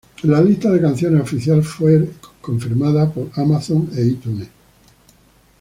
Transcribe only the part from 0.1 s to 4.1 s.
La lista de canciones oficial fueron confirmados por Amazon e